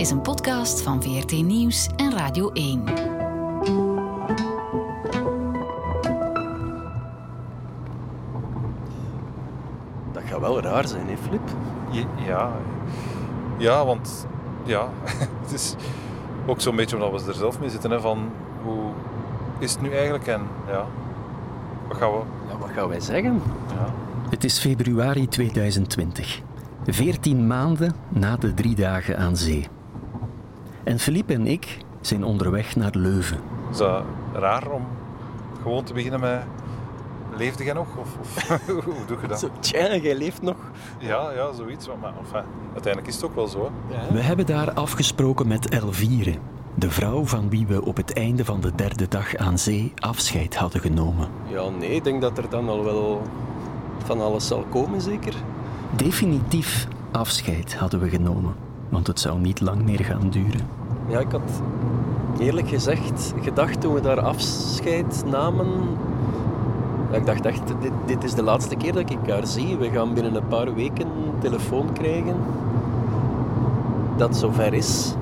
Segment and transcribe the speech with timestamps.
[0.00, 2.84] is een podcast van VRT Nieuws en Radio 1.
[10.12, 11.40] Dat gaat wel raar zijn, hè, Flip?
[12.26, 12.52] Ja,
[13.58, 14.26] ja want
[14.64, 14.88] ja,
[15.42, 15.74] het is
[16.46, 17.90] ook zo'n beetje omdat we er zelf mee zitten.
[17.90, 18.30] Hè, van
[18.62, 18.90] hoe
[19.58, 20.86] is het nu eigenlijk en ja,
[21.88, 22.20] wat gaan we...
[22.48, 23.42] Ja, wat gaan wij zeggen?
[23.74, 23.94] Ja.
[24.30, 26.40] Het is februari 2020.
[26.86, 29.68] Veertien maanden na de drie dagen aan zee.
[30.84, 33.38] En Philippe en ik zijn onderweg naar Leuven.
[33.70, 34.02] Is dat
[34.32, 34.86] raar om
[35.62, 36.42] gewoon te beginnen met...
[37.36, 37.86] Leefde jij nog?
[37.96, 39.38] Of, of hoe doe je dat?
[39.38, 40.56] Zo, tja, jij leeft nog.
[40.98, 41.88] Ja, ja, zoiets.
[42.00, 43.70] Maar enfin, uiteindelijk is het ook wel zo.
[44.12, 46.34] We hebben daar afgesproken met Elvire,
[46.74, 50.56] de vrouw van wie we op het einde van de derde dag aan zee afscheid
[50.56, 51.28] hadden genomen.
[51.46, 53.22] Ja, nee, ik denk dat er dan al wel
[54.04, 55.34] van alles zal komen, zeker.
[55.96, 58.54] Definitief afscheid hadden we genomen,
[58.90, 60.60] want het zou niet lang meer gaan duren.
[61.08, 61.62] Ja, ik had
[62.38, 65.68] eerlijk gezegd gedacht toen we daar afscheid namen.
[67.12, 69.76] Ik dacht echt, dit, dit is de laatste keer dat ik haar zie.
[69.76, 71.08] We gaan binnen een paar weken
[71.40, 72.36] telefoon krijgen.
[74.16, 75.14] Dat zover is.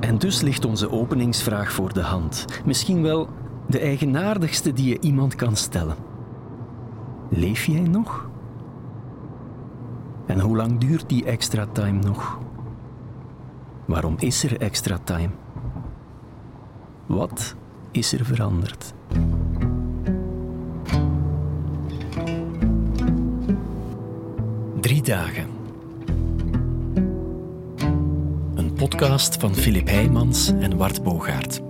[0.00, 2.44] En dus ligt onze openingsvraag voor de hand.
[2.64, 3.28] Misschien wel
[3.66, 5.96] de eigenaardigste die je iemand kan stellen.
[7.28, 8.28] Leef jij nog?
[10.26, 12.38] En hoe lang duurt die extra time nog?
[13.84, 15.30] Waarom is er extra time?
[17.06, 17.54] Wat
[17.90, 18.92] is er veranderd?
[24.80, 25.48] Drie dagen.
[28.54, 31.63] Een podcast van Filip Heijmans en Wart Bogaert.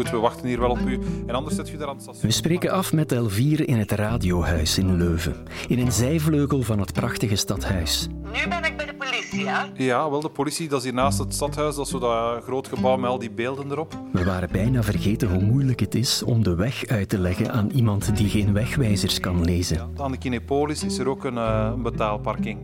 [0.00, 0.98] Goed, we wachten hier wel op u.
[1.26, 2.22] En anders zet je daar aan het station.
[2.22, 5.36] We spreken af met Elvire in het radiohuis in Leuven,
[5.68, 8.08] in een zijvleugel van het prachtige stadhuis.
[8.08, 9.64] Nu ben ik bij de politie, hè?
[9.74, 11.74] Ja, wel de politie, dat is hier naast het stadhuis.
[11.74, 13.98] Dat is zo dat groot gebouw met al die beelden erop.
[14.12, 17.70] We waren bijna vergeten hoe moeilijk het is om de weg uit te leggen aan
[17.70, 19.90] iemand die geen wegwijzers kan lezen.
[19.96, 22.58] Aan de Kinepolis is er ook een, eh, een betaalparking.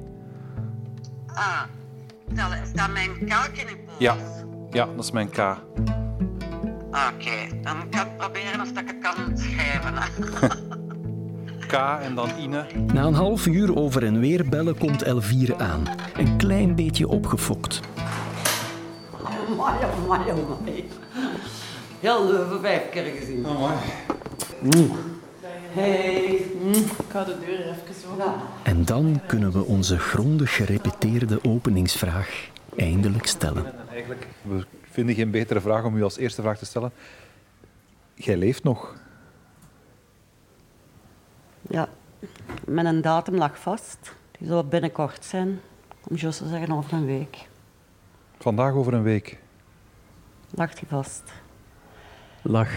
[1.26, 1.62] Ah,
[2.32, 3.98] stel, is dat mijn kalk in de pols?
[3.98, 4.16] Ja,
[4.70, 5.56] ja, dat is mijn K.
[6.96, 9.94] Oké, dan kan ik proberen of dat ik het kan schrijven.
[11.68, 12.66] K en dan Ine.
[12.92, 15.84] Na een half uur over en weer bellen komt Elvire aan,
[16.16, 17.80] een klein beetje opgefokt.
[19.24, 20.88] Amai, amai, amai.
[22.00, 23.46] Heel Leuven vijf keer gezien.
[25.72, 26.24] Hey.
[26.74, 28.34] Ik ga de deur even zo.
[28.62, 33.66] En dan kunnen we onze grondig gerepeteerde openingsvraag eindelijk stellen.
[33.66, 34.64] En eigenlijk, we
[34.96, 36.92] vinden geen betere vraag om u als eerste vraag te stellen.
[38.14, 38.96] Jij leeft nog.
[41.62, 41.88] Ja,
[42.66, 44.14] mijn datum lag vast.
[44.38, 45.60] Die zal binnenkort zijn.
[46.08, 47.48] Om juist te zeggen over een week.
[48.38, 49.38] Vandaag over een week.
[50.50, 51.22] Lag die vast.
[52.42, 52.72] Lach.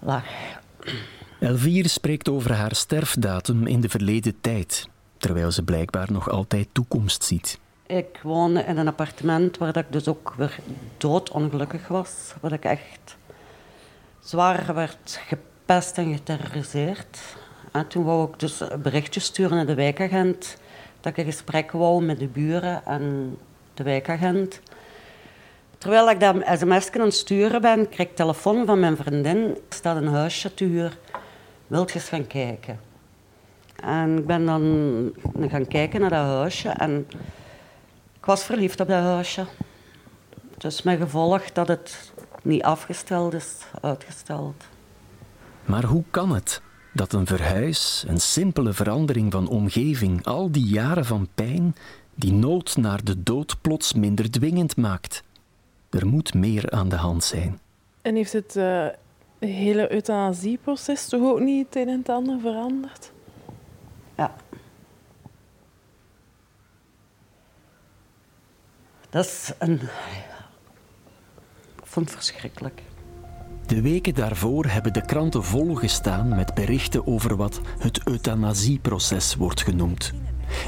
[0.00, 0.24] Lag.
[1.40, 7.24] Elvire spreekt over haar sterfdatum in de verleden tijd, terwijl ze blijkbaar nog altijd toekomst
[7.24, 7.58] ziet.
[7.88, 10.58] Ik woonde in een appartement waar ik dus ook weer
[10.96, 12.34] doodongelukkig was.
[12.40, 13.16] Waar ik echt
[14.20, 17.18] zwaar werd gepest en geterroriseerd.
[17.72, 20.56] En toen wou ik dus een berichtje sturen naar de wijkagent.
[21.00, 23.36] Dat ik een gesprek wou met de buren en
[23.74, 24.60] de wijkagent.
[25.78, 29.38] Terwijl ik dat sms aan het sturen ben, krijg ik telefoon van mijn vriendin.
[29.38, 30.98] Er staat een huisje te huur.
[31.66, 32.80] Wilt je eens gaan kijken?
[33.82, 35.12] En ik ben dan
[35.48, 36.68] gaan kijken naar dat huisje.
[36.68, 37.06] En
[38.28, 39.46] was verliefd op dat huisje.
[40.58, 42.12] Dus met gevolg dat het
[42.42, 44.64] niet afgesteld is, uitgesteld.
[45.64, 51.04] Maar hoe kan het dat een verhuis, een simpele verandering van omgeving, al die jaren
[51.04, 51.76] van pijn,
[52.14, 55.22] die nood naar de dood plots minder dwingend maakt?
[55.90, 57.58] Er moet meer aan de hand zijn.
[58.02, 58.86] En heeft het eh,
[59.38, 63.12] hele euthanasieproces toch ook niet het een en het ander veranderd?
[64.16, 64.34] Ja.
[69.10, 69.80] Dat is een...
[71.76, 72.82] Ik vond het verschrikkelijk.
[73.66, 80.12] De weken daarvoor hebben de kranten volgestaan met berichten over wat het euthanasieproces wordt genoemd.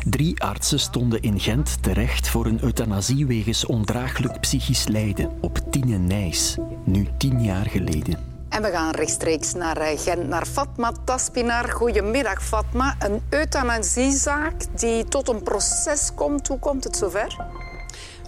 [0.05, 5.99] Drie artsen stonden in Gent terecht voor een euthanasie wegens ondraaglijk psychisch lijden op Tine
[5.99, 8.31] Nijs, nu tien jaar geleden.
[8.49, 11.71] En we gaan rechtstreeks naar eh, Gent, naar Fatma Taspinar.
[11.71, 12.97] Goedemiddag, Fatma.
[12.99, 16.49] Een euthanasiezaak die tot een proces komt.
[16.49, 17.37] Hoe komt het zover?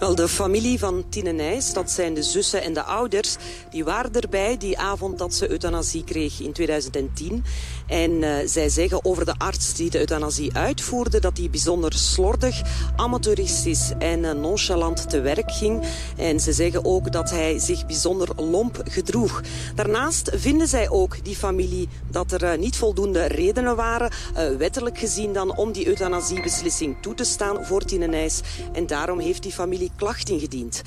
[0.03, 3.35] De familie van Tine Nijs, dat zijn de zussen en de ouders...
[3.69, 7.43] die waren erbij die avond dat ze euthanasie kreeg in 2010.
[7.87, 11.19] En uh, zij zeggen over de arts die de euthanasie uitvoerde...
[11.19, 12.61] dat hij bijzonder slordig,
[12.95, 15.83] amateuristisch en uh, nonchalant te werk ging.
[16.17, 19.41] En ze zeggen ook dat hij zich bijzonder lomp gedroeg.
[19.75, 24.11] Daarnaast vinden zij ook, die familie, dat er uh, niet voldoende redenen waren...
[24.57, 28.41] wettelijk gezien dan om die euthanasiebeslissing toe te staan voor Tine Nijs.
[28.73, 30.83] En daarom heeft die familie klacht ingediend.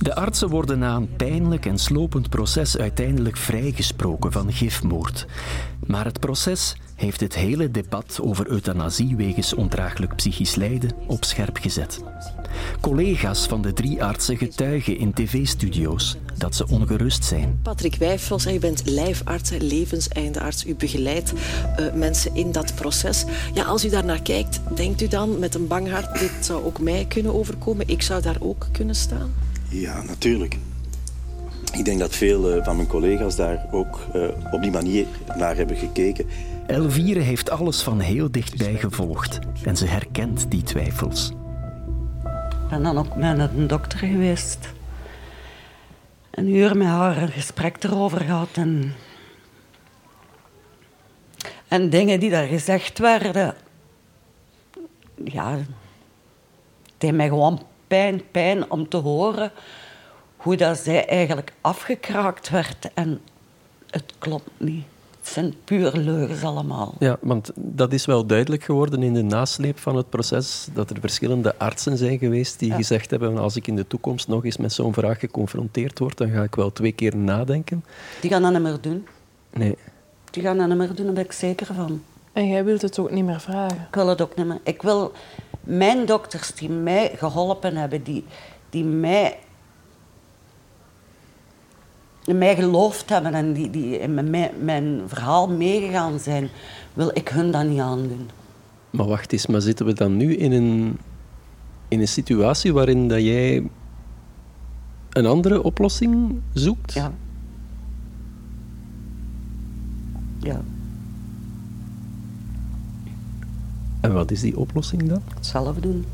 [0.00, 5.26] De artsen worden na een pijnlijk en slopend proces uiteindelijk vrijgesproken van gifmoord.
[5.86, 11.56] Maar het proces heeft het hele debat over euthanasie wegens ondraaglijk psychisch lijden op scherp
[11.56, 12.00] gezet.
[12.80, 17.60] Collega's van de drie artsen getuigen in tv-studio's dat ze ongerust zijn.
[17.62, 20.66] Patrick Wijfels, je bent lijfarts, levenseindearts.
[20.66, 23.24] U begeleidt uh, mensen in dat proces.
[23.54, 26.18] Ja, als u daar naar kijkt, denkt u dan met een bang hart...
[26.18, 29.49] dit zou ook mij kunnen overkomen, ik zou daar ook kunnen staan?
[29.70, 30.56] Ja, natuurlijk.
[31.72, 35.06] Ik denk dat veel uh, van mijn collega's daar ook uh, op die manier
[35.36, 36.26] naar hebben gekeken.
[36.66, 41.30] Elvire heeft alles van heel dichtbij gevolgd en ze herkent die twijfels.
[42.50, 44.72] Ik ben dan ook met een dokter geweest.
[46.30, 48.48] Een uur met haar een gesprek erover gehad.
[48.52, 48.94] En,
[51.68, 53.54] en dingen die daar gezegd werden.
[55.24, 55.66] Ja, het
[56.98, 59.52] deed mij gewoon pijn, pijn om te horen
[60.36, 62.90] hoe dat zij eigenlijk afgekraakt werd.
[62.94, 63.20] En
[63.90, 64.84] het klopt niet.
[65.18, 66.94] Het zijn puur leugens allemaal.
[66.98, 71.00] Ja, want dat is wel duidelijk geworden in de nasleep van het proces, dat er
[71.00, 74.72] verschillende artsen zijn geweest die gezegd hebben, als ik in de toekomst nog eens met
[74.72, 77.84] zo'n vraag geconfronteerd word, dan ga ik wel twee keer nadenken.
[78.20, 79.06] Die gaan dat niet meer doen.
[79.52, 79.76] Nee.
[80.30, 82.02] Die gaan dat niet meer doen, daar ben ik zeker van.
[82.32, 83.86] En jij wilt het ook niet meer vragen?
[83.88, 84.60] Ik wil het ook niet meer.
[84.62, 85.12] Ik wil
[85.76, 88.24] mijn dokters die mij geholpen hebben, die,
[88.70, 89.38] die mij,
[92.24, 96.48] mij geloofd hebben en die, die in mijn, mijn verhaal meegegaan zijn,
[96.92, 98.28] wil ik hun dat niet aandoen.
[98.90, 100.98] Maar wacht eens, maar zitten we dan nu in een,
[101.88, 103.68] in een situatie waarin dat jij
[105.10, 106.92] een andere oplossing zoekt?
[106.92, 107.12] Ja.
[110.38, 110.60] Ja.
[114.00, 115.22] En wat is die oplossing dan?
[115.40, 116.04] Zelf doen.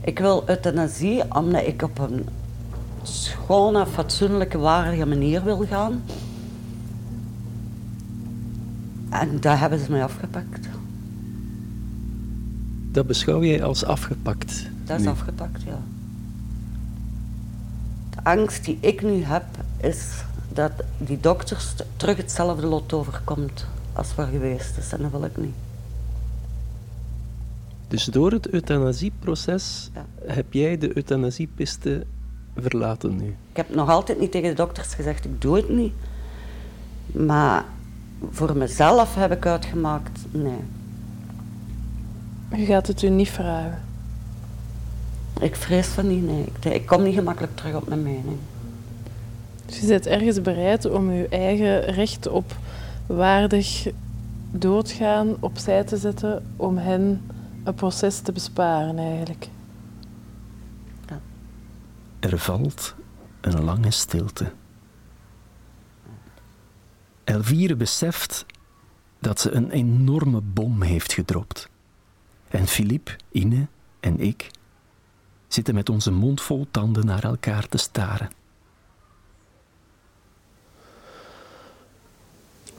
[0.00, 2.26] Ik wil euthanasie omdat ik op een
[3.02, 6.02] schone, fatsoenlijke, waardige manier wil gaan.
[9.10, 10.68] En daar hebben ze mij afgepakt.
[12.92, 14.66] Dat beschouw jij als afgepakt?
[14.84, 15.10] Dat is nu.
[15.10, 15.80] afgepakt, ja.
[18.10, 19.44] De angst die ik nu heb,
[19.76, 24.92] is dat die dokters terug hetzelfde lot overkomt als wat geweest is.
[24.92, 25.54] En dat wil ik niet.
[27.88, 30.04] Dus door het euthanasieproces Ja.
[30.32, 32.04] heb jij de euthanasiepiste
[32.56, 33.26] verlaten nu?
[33.50, 35.92] Ik heb nog altijd niet tegen de dokters gezegd, ik doe het niet.
[37.06, 37.64] Maar
[38.30, 40.58] voor mezelf heb ik uitgemaakt, nee.
[42.54, 43.82] Je gaat het u niet vragen.
[45.40, 46.44] Ik vrees van niet, nee.
[46.60, 48.38] Ik, ik kom niet gemakkelijk terug op mijn mening.
[49.66, 52.56] Dus je bent ergens bereid om je eigen recht op
[53.06, 53.86] waardig
[54.50, 57.30] doodgaan opzij te zetten om hen
[57.64, 59.48] een proces te besparen eigenlijk.
[62.20, 62.94] Er valt
[63.40, 64.52] een lange stilte.
[67.24, 68.46] Elvire beseft
[69.18, 71.68] dat ze een enorme bom heeft gedropt.
[72.48, 73.66] En Philippe, Ine
[74.00, 74.50] en ik
[75.48, 78.30] zitten met onze mond vol tanden naar elkaar te staren.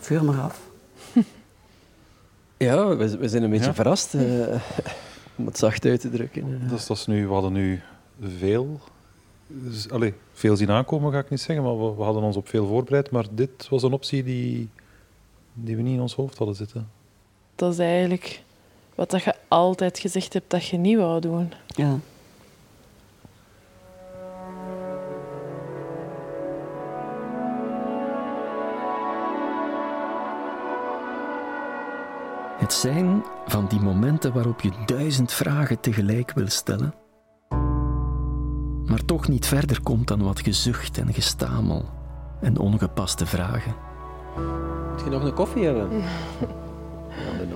[0.05, 0.61] Vuur maar af.
[2.57, 3.73] Ja, we, we zijn een beetje Ja.
[3.73, 4.13] verrast.
[4.13, 4.21] eh,
[5.37, 6.61] om het zacht uit te drukken.
[6.63, 6.69] eh.
[6.69, 7.81] Dat is, dat is nu, we hadden nu
[8.21, 8.79] veel,
[9.69, 12.47] z- allee, veel zien aankomen, ga ik niet zeggen, maar we, we hadden ons op
[12.47, 13.11] veel voorbereid.
[13.11, 14.69] Maar dit was een optie die,
[15.53, 16.89] die we niet in ons hoofd hadden zitten.
[17.55, 18.43] Dat is eigenlijk
[18.95, 21.53] wat dat je altijd gezegd hebt dat je niet wou doen.
[21.67, 21.97] Ja.
[32.57, 36.93] Het zijn van die momenten waarop je duizend vragen tegelijk wil stellen,
[38.85, 41.85] maar toch niet verder komt dan wat gezucht en gestamel
[42.41, 43.75] en ongepaste vragen.
[44.91, 45.89] Moet je nog een koffie hebben?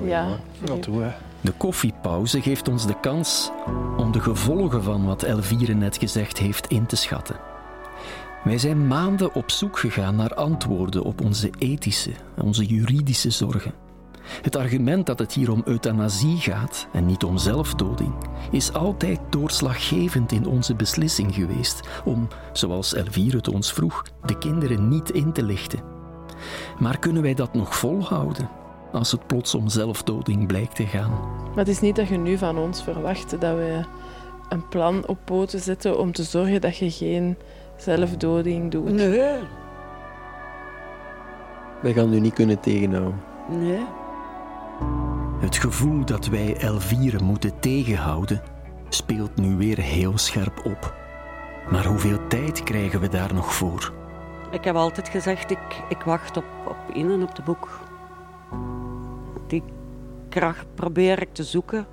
[0.03, 0.27] Ja,
[0.65, 1.11] Ja, toe, hè.
[1.41, 3.51] De koffiepauze geeft ons de kans
[3.97, 7.35] om de gevolgen van wat Elvire net gezegd heeft in te schatten.
[8.43, 13.73] Wij zijn maanden op zoek gegaan naar antwoorden op onze ethische, onze juridische zorgen.
[14.41, 18.13] Het argument dat het hier om euthanasie gaat en niet om zelfdoding,
[18.51, 24.87] is altijd doorslaggevend in onze beslissing geweest om, zoals Elvire het ons vroeg, de kinderen
[24.87, 25.79] niet in te lichten.
[26.79, 28.49] Maar kunnen wij dat nog volhouden
[28.91, 31.11] als het plots om zelfdoding blijkt te gaan?
[31.49, 33.83] Maar het is niet dat je nu van ons verwacht dat we
[34.49, 37.37] een plan op poten zetten om te zorgen dat je geen
[37.77, 38.91] zelfdoding doet.
[38.91, 39.39] Nee.
[41.81, 43.21] Wij gaan u niet kunnen tegenhouden.
[43.49, 43.85] Nee.
[45.39, 48.41] Het gevoel dat wij Elvire moeten tegenhouden
[48.89, 50.95] speelt nu weer heel scherp op.
[51.71, 53.93] Maar hoeveel tijd krijgen we daar nog voor?
[54.51, 57.79] Ik heb altijd gezegd, ik, ik wacht op, op in en op de boek.
[59.47, 59.63] Die
[60.29, 61.87] kracht probeer ik te zoeken.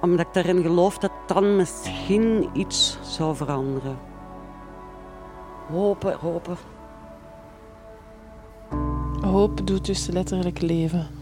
[0.00, 3.96] Omdat ik daarin geloof dat dan misschien iets zou veranderen.
[5.70, 6.56] Hopen, hopen.
[9.20, 11.15] Hoop doet dus letterlijk leven.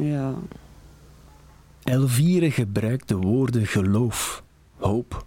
[0.00, 0.34] Ja.
[1.82, 4.42] Elvire gebruikt de woorden geloof,
[4.76, 5.26] hoop,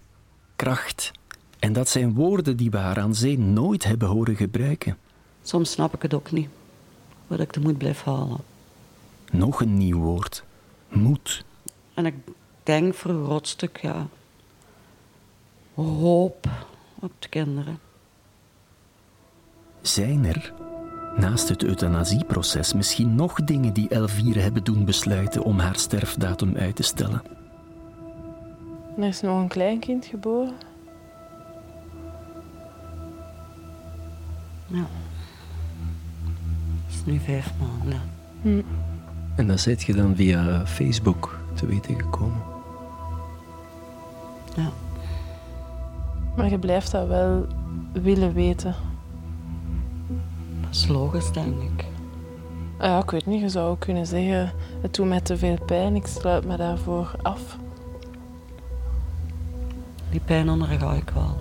[0.56, 1.12] kracht.
[1.60, 4.98] En dat zijn woorden die we haar aan zee nooit hebben horen gebruiken.
[5.44, 6.50] Soms snap ik het ook niet.
[7.27, 8.39] Wat ik er moet blijven halen.
[9.32, 10.44] Nog een nieuw woord.
[10.89, 11.46] Moed.
[11.94, 12.15] En ik
[12.63, 14.08] denk voor een groot stuk, ja.
[15.74, 16.50] Hoop
[17.00, 17.80] op de kinderen.
[19.82, 20.53] Zijn er,
[21.17, 26.75] naast het euthanasieproces, misschien nog dingen die Elvire hebben doen besluiten om haar sterfdatum uit
[26.75, 27.22] te stellen?
[28.98, 30.53] Er is nog een kleinkind geboren.
[34.67, 34.86] Ja.
[36.86, 38.01] Het is nu vijf maanden.
[38.41, 38.62] Hm.
[39.36, 42.41] En dat zit je dan via Facebook te weten gekomen.
[44.55, 44.70] Ja.
[46.36, 47.48] Maar je blijft dat wel
[47.91, 48.75] willen weten.
[50.74, 51.86] Dat is logisch, denk ik.
[52.77, 55.58] Ah Ja, ik weet niet, je zou ook kunnen zeggen, het doet mij te veel
[55.65, 57.58] pijn, ik sluit me daarvoor af.
[60.10, 61.38] Die pijn onderga ik wel.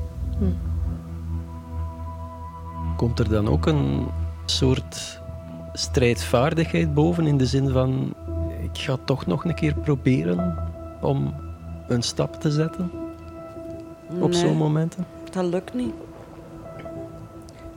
[2.96, 4.06] Komt er dan ook een
[4.44, 5.20] soort
[5.72, 8.14] strijdvaardigheid boven in de zin van
[8.62, 10.68] ik ga toch nog een keer proberen
[11.00, 11.34] om
[11.88, 12.90] een stap te zetten
[14.20, 15.06] op Nee, zo'n momenten?
[15.30, 15.94] Dat lukt niet.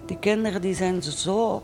[0.06, 1.64] Die kinderen die zijn zo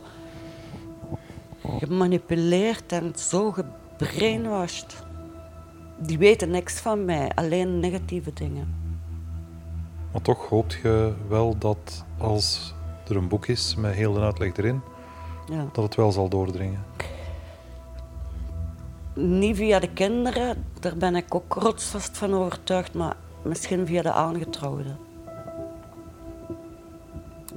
[1.79, 5.03] gemanipuleerd en zo gebrainwashed.
[5.99, 8.75] Die weten niks van mij, alleen negatieve dingen.
[10.11, 12.73] Maar toch hoopt je wel dat als
[13.07, 14.81] er een boek is met heel de uitleg erin,
[15.49, 15.65] Ja.
[15.71, 16.83] dat het wel zal doordringen.
[19.15, 24.11] Niet via de kinderen, daar ben ik ook rotsvast van overtuigd, maar misschien via de
[24.11, 24.97] aangetrouwden.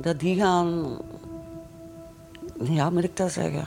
[0.04, 0.98] Dat die gaan,
[2.62, 3.66] ja, moet ik dat zeggen?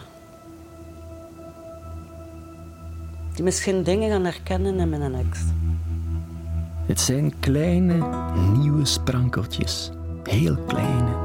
[3.34, 5.40] Die misschien dingen gaan herkennen in mijn ex.
[6.86, 8.08] Het zijn kleine,
[8.58, 9.92] nieuwe sprankeltjes.
[10.24, 11.16] Heel kleine.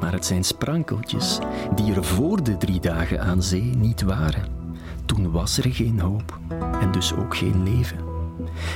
[0.00, 1.38] Maar het zijn sprankeltjes
[1.74, 4.44] die er voor de drie dagen aan zee niet waren.
[5.04, 6.38] Toen was er geen hoop
[6.80, 8.13] en dus ook geen leven.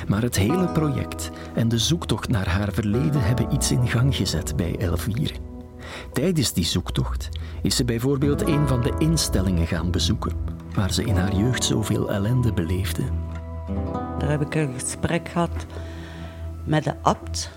[0.08, 4.56] Maar het hele project en de zoektocht naar haar verleden hebben iets in gang gezet
[4.56, 5.34] bij Elvire.
[6.12, 7.28] Tijdens die zoektocht
[7.62, 10.32] is ze bijvoorbeeld een van de instellingen gaan bezoeken,
[10.74, 13.02] waar ze in haar jeugd zoveel ellende beleefde.
[14.18, 15.66] Daar heb ik een gesprek gehad
[16.64, 17.50] met de abt.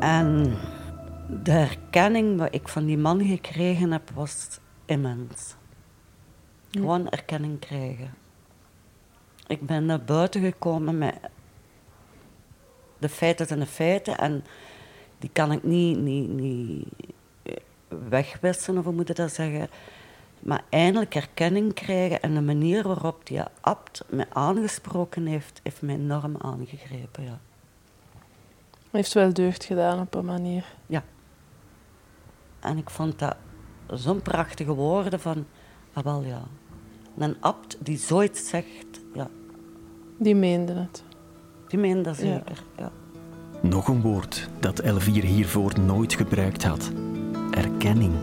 [0.00, 0.54] En
[1.42, 5.54] de herkenning wat ik van die man gekregen heb, was immens.
[6.70, 8.21] Gewoon erkenning krijgen.
[9.52, 11.14] Ik ben naar buiten gekomen met
[12.98, 14.44] de feiten zijn de feiten en
[15.18, 16.88] die kan ik niet, niet, niet
[17.42, 17.56] eh,
[18.08, 19.68] wegwissen, of hoe moet je dat zeggen.
[20.38, 25.94] Maar eindelijk erkenning krijgen en de manier waarop die abt me aangesproken heeft, heeft mij
[25.94, 27.24] enorm aangegrepen.
[27.24, 27.38] Ja.
[28.90, 30.64] Heeft wel deugd gedaan op een manier.
[30.86, 31.04] ja.
[32.60, 33.36] En ik vond dat
[33.86, 35.46] zo'n prachtige woorden van,
[35.92, 36.42] ah wel ja.
[37.18, 39.28] Een abt die zoiets zegt, ja,
[40.16, 41.02] Die meende het.
[41.68, 42.62] die meent dat zeker.
[42.76, 42.90] Ja.
[43.60, 46.90] Nog een woord dat Elvire hiervoor nooit gebruikt had:
[47.50, 48.14] erkenning.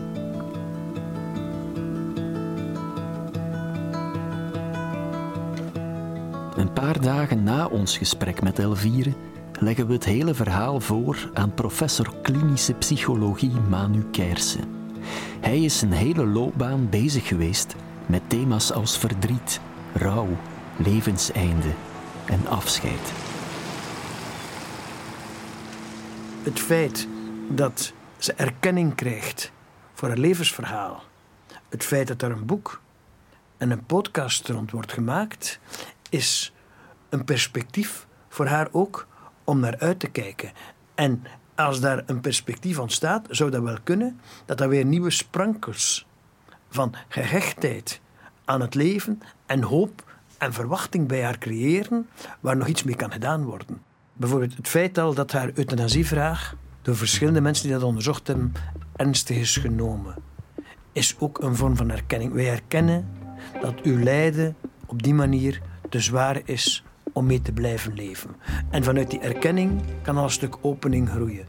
[6.56, 9.12] Een paar dagen na ons gesprek met Elvire
[9.60, 14.64] leggen we het hele verhaal voor aan professor klinische psychologie Manu Keirsen.
[15.40, 19.60] Hij is zijn hele loopbaan bezig geweest met thema's als verdriet,
[19.94, 20.28] rouw,
[20.84, 21.72] levenseinde
[22.26, 23.12] en afscheid.
[26.42, 27.08] het feit
[27.48, 29.52] dat ze erkenning krijgt
[29.94, 31.02] voor haar levensverhaal,
[31.68, 32.80] het feit dat er een boek
[33.56, 35.58] en een podcast rond wordt gemaakt,
[36.08, 36.52] is
[37.08, 39.06] een perspectief voor haar ook
[39.44, 40.52] om naar uit te kijken.
[40.94, 46.06] En als daar een perspectief ontstaat, zou dat wel kunnen dat er weer nieuwe sprankels
[46.68, 48.00] van gehechtheid
[48.44, 50.09] aan het leven en hoop
[50.40, 52.08] en verwachting bij haar creëren,
[52.40, 53.82] waar nog iets mee kan gedaan worden.
[54.12, 58.52] Bijvoorbeeld het feit al dat haar euthanasievraag door verschillende mensen die dat onderzocht hebben
[58.96, 60.14] ernstig is genomen,
[60.92, 62.32] is ook een vorm van erkenning.
[62.32, 63.08] Wij erkennen
[63.60, 64.56] dat uw lijden
[64.86, 68.30] op die manier te zwaar is om mee te blijven leven.
[68.70, 71.46] En vanuit die erkenning kan al een stuk opening groeien.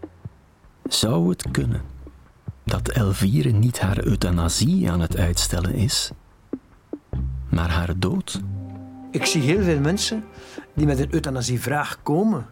[0.83, 1.81] Zou het kunnen
[2.63, 6.11] dat Elvire niet haar euthanasie aan het uitstellen is,
[7.49, 8.41] maar haar dood?
[9.11, 10.23] Ik zie heel veel mensen
[10.73, 12.45] die met een euthanasievraag komen,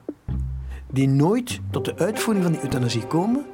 [0.91, 3.45] die nooit tot de uitvoering van die euthanasie komen,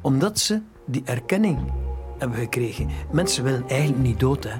[0.00, 1.58] omdat ze die erkenning
[2.18, 2.88] hebben gekregen.
[3.12, 4.58] Mensen willen eigenlijk niet dood, hè.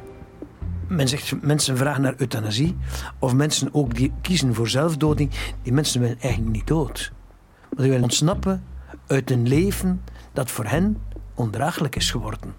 [1.41, 2.77] Mensen vragen naar euthanasie,
[3.19, 5.31] of mensen ook die kiezen voor zelfdoding,
[5.63, 7.13] die mensen willen eigenlijk niet dood.
[7.61, 8.65] Maar die willen ontsnappen
[9.07, 10.03] uit een leven
[10.33, 10.99] dat voor hen
[11.35, 12.55] ondraaglijk is geworden.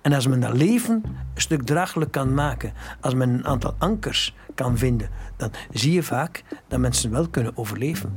[0.00, 4.34] En als men dat leven een stuk draaglijk kan maken, als men een aantal ankers
[4.54, 8.16] kan vinden, dan zie je vaak dat mensen wel kunnen overleven.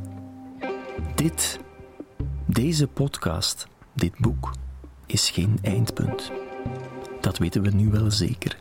[1.16, 1.60] Dit,
[2.46, 4.54] deze podcast, dit boek,
[5.06, 6.32] is geen eindpunt.
[7.22, 8.58] Dat weten we nu wel zeker.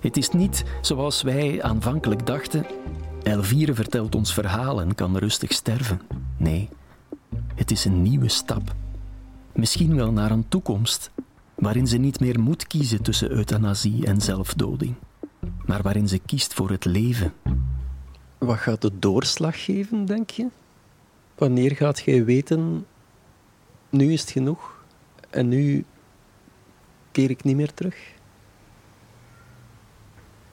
[0.00, 2.66] Het is niet zoals wij aanvankelijk dachten.
[3.22, 6.00] Elvire vertelt ons verhaal en kan rustig sterven.
[6.36, 6.68] Nee,
[7.54, 8.74] het is een nieuwe stap.
[9.52, 11.10] Misschien wel naar een toekomst
[11.56, 14.94] waarin ze niet meer moet kiezen tussen euthanasie en zelfdoding,
[15.66, 17.32] maar waarin ze kiest voor het leven.
[18.38, 20.46] Wat gaat de doorslag geven, denk je?
[21.34, 22.86] Wanneer gaat jij weten,
[23.88, 24.84] nu is het genoeg
[25.30, 25.84] en nu
[27.10, 27.96] keer ik niet meer terug?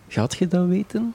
[0.08, 1.14] Gaat je dat weten?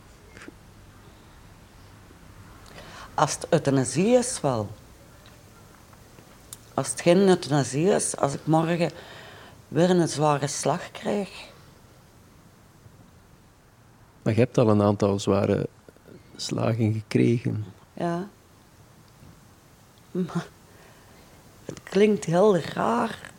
[3.15, 4.71] Als het euthanasie is, wel.
[6.75, 8.91] Als het geen euthanasie is, als ik morgen
[9.69, 11.47] weer een zware slag krijg.
[14.23, 15.69] Maar je hebt al een aantal zware
[16.37, 17.65] slagen gekregen.
[17.93, 18.29] Ja.
[20.11, 20.47] Maar
[21.65, 23.31] het klinkt heel raar.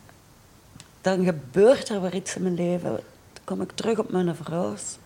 [1.00, 2.90] Dan gebeurt er weer iets in mijn leven.
[3.32, 4.98] Dan kom ik terug op mijn verhuis.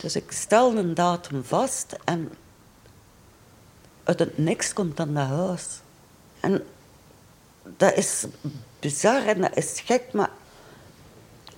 [0.00, 2.32] Dus ik stel een datum vast en
[4.04, 5.80] uit het niks komt dan naar huis.
[6.40, 6.64] En
[7.76, 8.26] dat is
[8.86, 10.30] bizar en dat is gek, maar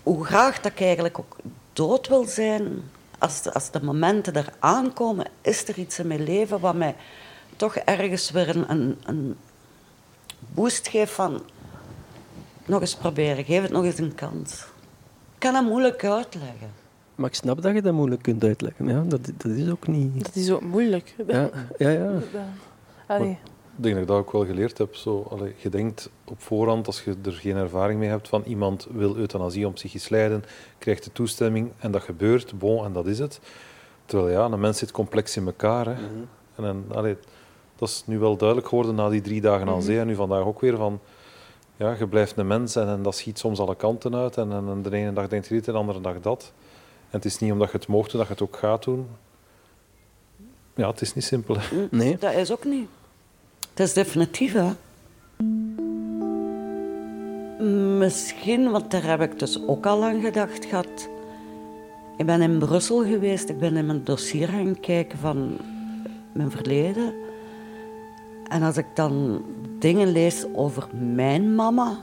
[0.02, 1.36] hoe graag dat ik eigenlijk ook
[1.72, 2.82] dood wil zijn,
[3.18, 6.94] als de, als de momenten er aankomen, is er iets in mijn leven wat mij
[7.56, 9.36] toch ergens weer een, een, een
[10.54, 11.42] boost geeft van
[12.64, 14.52] nog eens proberen, geef het nog eens een kans.
[15.34, 16.70] Ik kan dat moeilijk uitleggen.
[17.14, 18.88] Maar ik snap dat je dat moeilijk kunt uitleggen.
[18.88, 20.24] Ja, dat, dat is ook niet...
[20.24, 21.14] Dat is ook moeilijk.
[21.26, 21.90] Ja, ja.
[21.90, 22.20] ja.
[23.06, 23.38] Allee.
[23.82, 24.94] Denk dat ik dat ook wel geleerd heb.
[24.94, 28.86] Zo, allee, je denkt op voorhand, als je er geen ervaring mee hebt, van iemand
[28.90, 30.44] wil euthanasie om psychisch lijden,
[30.78, 33.40] krijgt de toestemming en dat gebeurt, bon, en dat is het.
[34.04, 35.86] Terwijl ja, een mens zit complex in elkaar.
[35.86, 35.92] Hè.
[36.56, 37.16] En, en allee,
[37.76, 40.44] dat is nu wel duidelijk geworden na die drie dagen aan zee en nu vandaag
[40.44, 41.00] ook weer van,
[41.76, 44.36] ja, je blijft een mens en, en dat schiet soms alle kanten uit.
[44.36, 46.52] En, en, en de ene dag denkt je dit en de andere dag dat.
[47.10, 49.08] En het is niet omdat je het mocht doen dat je het ook gaat doen.
[50.74, 51.56] Ja, het is niet simpel.
[51.58, 51.86] hè.
[51.90, 52.18] Nee.
[52.18, 52.88] Dat is ook niet.
[53.78, 54.70] Dat is definitief, hè.
[57.98, 61.08] Misschien, want daar heb ik dus ook al aan gedacht gehad.
[62.16, 65.56] Ik ben in Brussel geweest, ik ben in mijn dossier gaan kijken van
[66.32, 67.14] mijn verleden.
[68.48, 69.44] En als ik dan
[69.78, 71.96] dingen lees over mijn mama,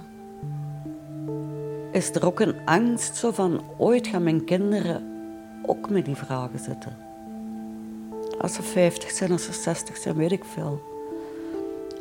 [1.92, 5.04] is er ook een angst zo van ooit gaan mijn kinderen
[5.66, 6.98] ook met die vragen zitten.
[8.40, 10.94] Als ze 50 zijn, als ze 60 zijn, weet ik veel.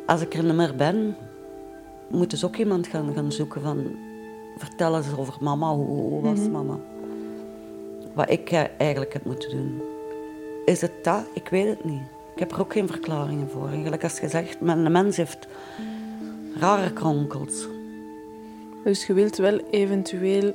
[0.05, 1.15] Als ik er niet meer ben,
[2.09, 3.95] moet dus ook iemand gaan, gaan zoeken van...
[4.57, 6.79] Vertel eens over mama, hoe, hoe was mama?
[8.13, 9.81] Wat ik eh, eigenlijk heb moeten doen.
[10.65, 11.25] Is het dat?
[11.33, 12.01] Ik weet het niet.
[12.33, 13.67] Ik heb er ook geen verklaringen voor.
[13.67, 15.47] Eigenlijk als gezegd, een mens heeft
[16.59, 17.67] rare kronkels.
[18.83, 20.53] Dus je wilt wel eventueel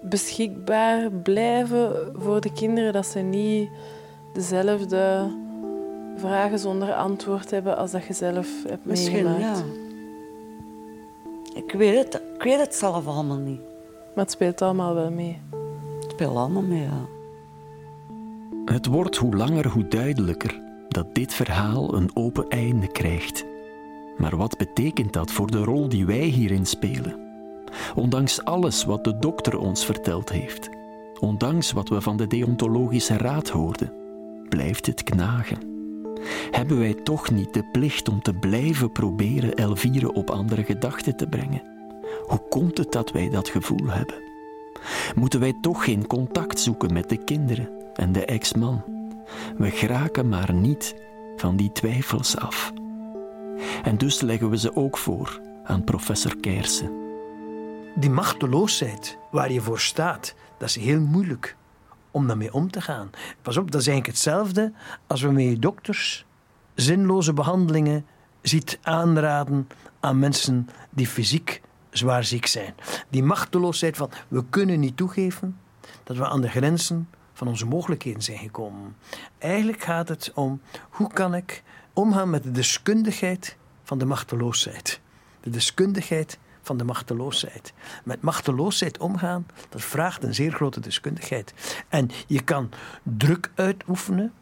[0.00, 3.68] beschikbaar blijven voor de kinderen, dat ze niet
[4.32, 5.30] dezelfde
[6.18, 9.58] vragen zonder antwoord hebben als dat je zelf hebt Misschien, meegemaakt.
[9.58, 9.64] ja.
[11.54, 13.60] Ik weet, het, ik weet het zelf allemaal niet.
[14.14, 15.38] Maar het speelt allemaal wel mee.
[16.00, 17.06] Het speelt allemaal mee, ja.
[18.64, 23.44] Het wordt hoe langer hoe duidelijker dat dit verhaal een open einde krijgt.
[24.16, 27.26] Maar wat betekent dat voor de rol die wij hierin spelen?
[27.94, 30.68] Ondanks alles wat de dokter ons verteld heeft,
[31.20, 33.92] ondanks wat we van de deontologische raad hoorden,
[34.48, 35.77] blijft het knagen.
[36.50, 41.26] Hebben wij toch niet de plicht om te blijven proberen Elvire op andere gedachten te
[41.26, 41.62] brengen?
[42.26, 44.22] Hoe komt het dat wij dat gevoel hebben?
[45.14, 48.84] Moeten wij toch geen contact zoeken met de kinderen en de ex-man?
[49.56, 50.94] We geraken maar niet
[51.36, 52.72] van die twijfels af.
[53.82, 56.90] En dus leggen we ze ook voor aan professor Keersen.
[57.94, 61.56] Die machteloosheid waar je voor staat, dat is heel moeilijk
[62.10, 63.10] om daarmee om te gaan.
[63.42, 64.72] Pas op, dat is eigenlijk hetzelfde
[65.06, 66.26] als we met dokters
[66.74, 68.06] zinloze behandelingen
[68.42, 69.68] ziet aanraden
[70.00, 72.74] aan mensen die fysiek zwaar ziek zijn.
[73.08, 75.58] Die machteloosheid van we kunnen niet toegeven
[76.04, 78.96] dat we aan de grenzen van onze mogelijkheden zijn gekomen.
[79.38, 85.00] Eigenlijk gaat het om hoe kan ik omgaan met de deskundigheid van de machteloosheid.
[85.40, 87.72] De deskundigheid van de machteloosheid.
[88.04, 91.54] Met machteloosheid omgaan, dat vraagt een zeer grote deskundigheid.
[91.88, 92.70] En je kan
[93.02, 94.32] druk uitoefenen,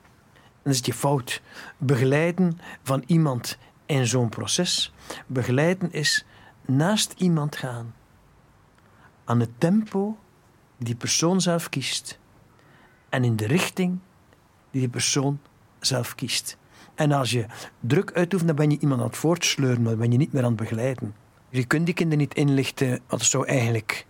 [0.62, 1.42] dan is je fout.
[1.78, 4.92] Begeleiden van iemand in zo'n proces.
[5.26, 6.24] Begeleiden is
[6.64, 7.94] naast iemand gaan.
[9.24, 10.18] Aan het tempo
[10.76, 12.18] die persoon zelf kiest.
[13.08, 13.98] En in de richting
[14.70, 15.40] die die persoon
[15.80, 16.56] zelf kiest.
[16.94, 17.46] En als je
[17.80, 20.42] druk uitoefent, dan ben je iemand aan het voortsleuren, maar dan ben je niet meer
[20.42, 21.14] aan het begeleiden.
[21.48, 24.06] Je kunt die kinderen niet inlichten, wat zou eigenlijk,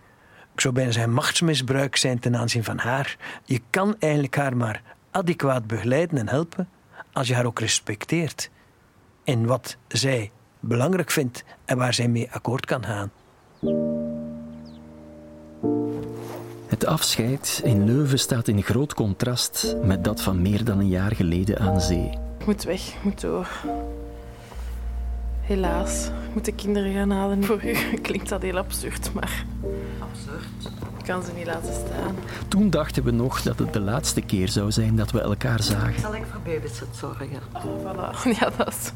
[0.53, 3.17] ik zou bijna zeggen, machtsmisbruik zijn ten aanzien van haar.
[3.45, 6.69] Je kan eigenlijk haar maar adequaat begeleiden en helpen
[7.13, 8.49] als je haar ook respecteert
[9.23, 13.11] in wat zij belangrijk vindt en waar zij mee akkoord kan gaan.
[16.67, 21.15] Het afscheid in Leuven staat in groot contrast met dat van meer dan een jaar
[21.15, 22.19] geleden aan zee.
[22.39, 23.47] Ik moet weg, ik moet door.
[25.47, 27.43] Helaas, ik moet de kinderen gaan halen.
[27.43, 29.45] Voor u klinkt dat heel absurd, maar...
[29.99, 30.73] Absurd?
[30.97, 32.15] Ik kan ze niet laten staan.
[32.47, 36.01] Toen dachten we nog dat het de laatste keer zou zijn dat we elkaar zagen.
[36.01, 37.27] Zal ik voor babysit zorgen?
[37.53, 38.23] Oh, voilà.
[38.39, 38.91] Ja, dat, is,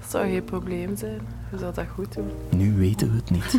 [0.00, 1.20] dat zou geen probleem zijn.
[1.50, 2.30] Je zou dat goed doen.
[2.50, 3.58] Nu weten we het niet.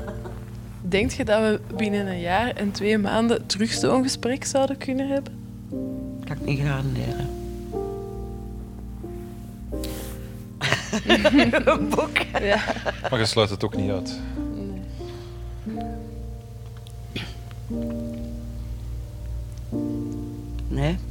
[0.96, 5.08] Denkt je dat we binnen een jaar en twee maanden terug zo'n gesprek zouden kunnen
[5.08, 5.32] hebben?
[6.24, 7.35] Kan ik niet garanderen.
[11.64, 12.18] Een boek.
[12.40, 12.60] Ja.
[13.10, 14.20] Maar je sluit het ook niet uit.
[20.68, 20.98] Nee.
[20.98, 21.05] Hoop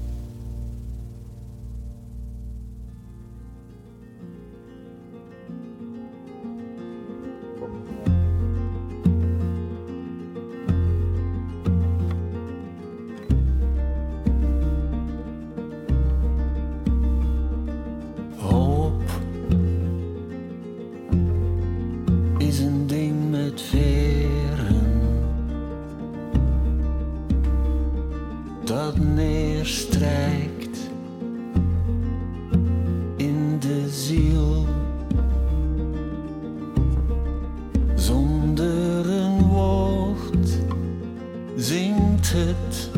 [41.56, 42.90] zingt het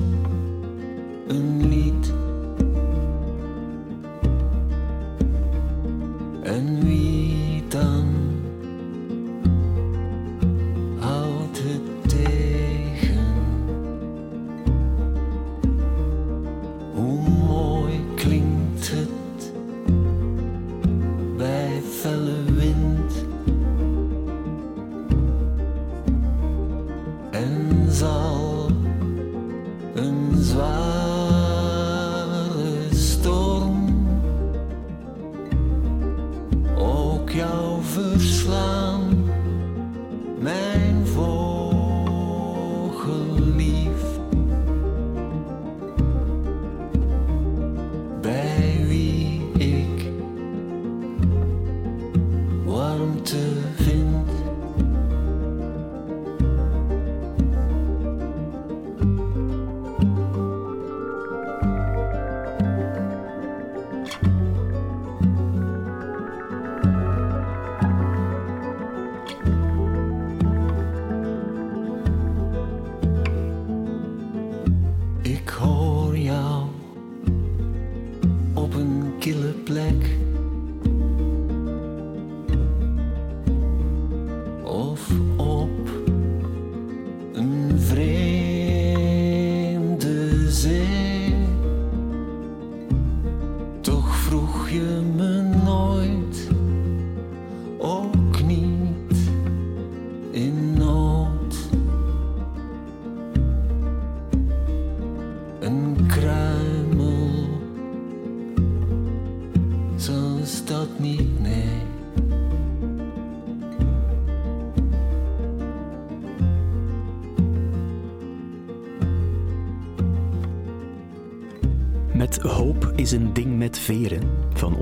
[1.28, 1.77] een lied.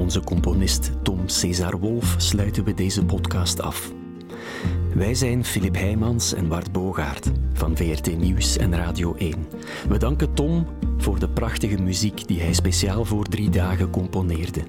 [0.06, 3.92] Onze componist Tom Cesar Wolf sluiten we deze podcast af.
[4.94, 9.48] Wij zijn Filip Heijmans en Bart Bogaert van VRT Nieuws en Radio 1.
[9.90, 10.66] We danken Tom
[10.98, 14.62] voor de prachtige muziek die hij speciaal voor drie dagen componeerde.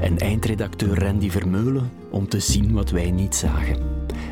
[0.00, 3.76] En eindredacteur Randy Vermeulen om te zien wat wij niet zagen.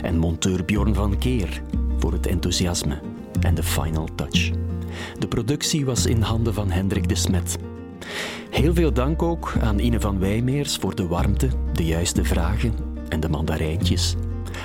[0.02, 1.62] En monteur Bjorn van Keer
[1.98, 3.00] voor het enthousiasme
[3.40, 4.50] en de final touch.
[5.18, 7.58] De productie was in handen van Hendrik de Smet.
[8.50, 12.74] Heel veel dank ook aan Ine van Wijmeers voor de warmte, de juiste vragen
[13.08, 14.14] en de mandarijntjes.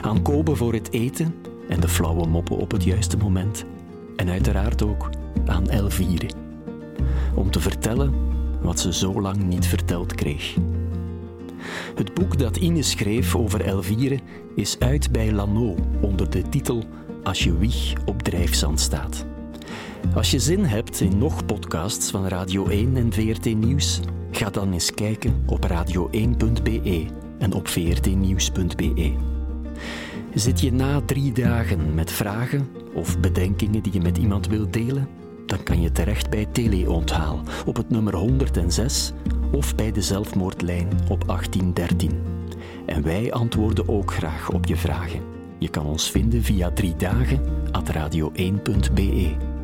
[0.02, 1.36] Aan Kobe voor het eten
[1.69, 3.65] en de flauwe moppen op het juiste moment.
[4.15, 5.10] En uiteraard ook
[5.45, 6.30] aan Elvire.
[7.36, 8.13] Om te vertellen
[8.62, 10.56] wat ze zo lang niet verteld kreeg.
[11.95, 14.19] Het boek dat Ine schreef over Elvire
[14.56, 16.84] is uit bij Lano onder de titel
[17.24, 19.26] Als je wieg op drijfzand staat.
[20.13, 24.00] Als je zin hebt in nog podcasts van Radio 1 en VRT Nieuws,
[24.32, 27.06] ga dan eens kijken op radio1.be
[27.39, 29.13] en op vrtnieuws.be.
[30.34, 35.08] Zit je na drie dagen met vragen of bedenkingen die je met iemand wilt delen?
[35.46, 39.13] Dan kan je terecht bij Teleonthaal op het nummer 106
[39.52, 42.12] of bij de zelfmoordlijn op 1813.
[42.86, 45.22] En wij antwoorden ook graag op je vragen.
[45.60, 47.39] Je kan ons vinden via drie dagen
[47.72, 49.55] at radio1.be.